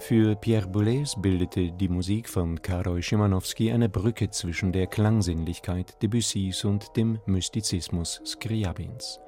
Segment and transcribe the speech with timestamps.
[0.00, 6.64] Für Pierre Boulez bildete die Musik von Karol Szymanowski eine Brücke zwischen der Klangsinnlichkeit Debussys
[6.64, 9.20] und dem Mystizismus Scriabins.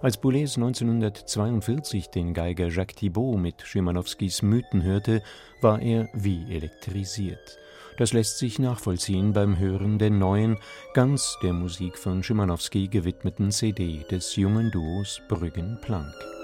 [0.00, 5.22] Als Boulez 1942 den Geiger Jacques Thibault mit Szymanowskis Mythen hörte,
[5.60, 7.58] war er wie elektrisiert.
[7.98, 10.56] Das lässt sich nachvollziehen beim Hören der neuen,
[10.94, 16.39] ganz der Musik von Szymanowski gewidmeten CD des jungen Duos Brüggen-Planck.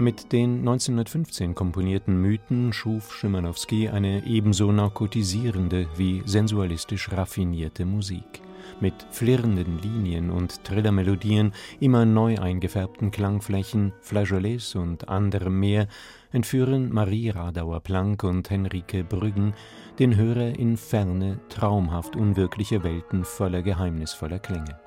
[0.00, 8.40] Mit den 1915 komponierten Mythen schuf Schimanowski eine ebenso narkotisierende wie sensualistisch raffinierte Musik.
[8.78, 15.88] Mit flirrenden Linien und Trillermelodien, immer neu eingefärbten Klangflächen, Flageolets und anderem mehr
[16.30, 19.52] entführen Marie Radauer-Planck und Henrike Brüggen
[19.98, 24.78] den Hörer in ferne, traumhaft unwirkliche Welten voller geheimnisvoller Klänge.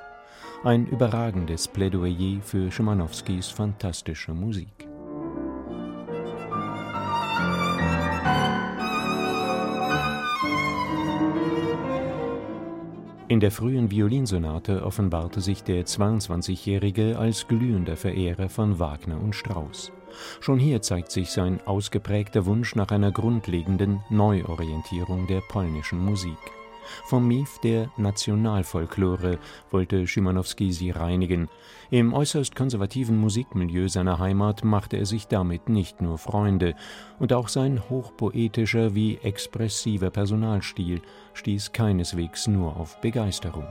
[0.64, 4.88] Ein überragendes Plädoyer für Schimanowskis fantastische Musik
[13.31, 19.93] In der frühen Violinsonate offenbarte sich der 22-Jährige als glühender Verehrer von Wagner und Strauss.
[20.41, 26.37] Schon hier zeigt sich sein ausgeprägter Wunsch nach einer grundlegenden Neuorientierung der polnischen Musik
[27.05, 31.49] vom Mief der Nationalfolklore wollte Schimanowski sie reinigen.
[31.89, 36.75] Im äußerst konservativen Musikmilieu seiner Heimat machte er sich damit nicht nur Freunde,
[37.19, 41.02] und auch sein hochpoetischer wie expressiver Personalstil
[41.33, 43.67] stieß keineswegs nur auf Begeisterung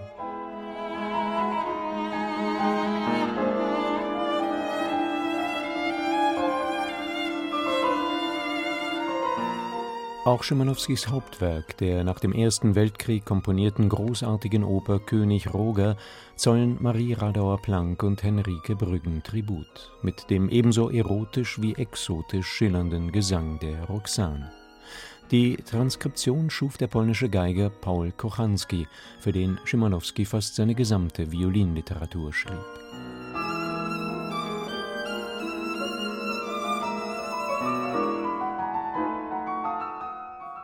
[10.22, 15.96] Auch Schimanowskis Hauptwerk, der nach dem Ersten Weltkrieg komponierten großartigen Oper König Roger,
[16.36, 23.58] zollen Marie Radauer-Planck und Henrike Brüggen Tribut, mit dem ebenso erotisch wie exotisch schillernden Gesang
[23.60, 24.52] der Roxane.
[25.30, 28.88] Die Transkription schuf der polnische Geiger Paul Kochanski,
[29.20, 32.89] für den Schimanowski fast seine gesamte Violinliteratur schrieb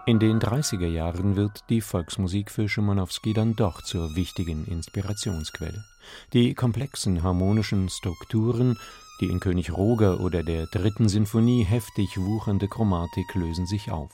[0.08, 5.84] In den 30er Jahren wird die Volksmusik für Schimanowski dann doch zur wichtigen Inspirationsquelle.
[6.32, 8.78] Die komplexen harmonischen Strukturen,
[9.20, 14.12] die in König Roger oder der dritten Sinfonie heftig wuchernde Chromatik lösen sich auf.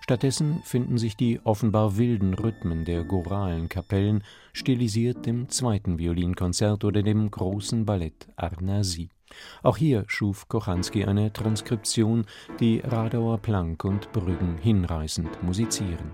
[0.00, 4.24] Stattdessen finden sich die offenbar wilden Rhythmen der choralen Kapellen
[4.54, 9.10] stilisiert dem zweiten Violinkonzert oder dem großen Ballett Arnasi.
[9.62, 12.26] Auch hier schuf Kochanski eine Transkription,
[12.60, 16.12] die Radauer Planck und Brüggen hinreißend musizieren.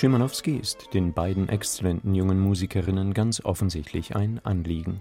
[0.00, 5.00] Schimanowski ist den beiden exzellenten jungen Musikerinnen ganz offensichtlich ein Anliegen.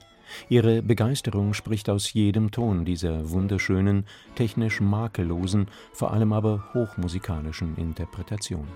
[0.49, 4.05] Ihre Begeisterung spricht aus jedem Ton dieser wunderschönen,
[4.35, 8.67] technisch makellosen, vor allem aber hochmusikalischen Interpretation.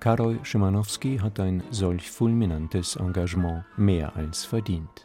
[0.00, 5.04] Karol Szymanowski hat ein solch fulminantes Engagement mehr als verdient